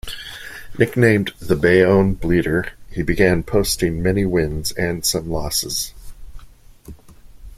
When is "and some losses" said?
4.71-5.93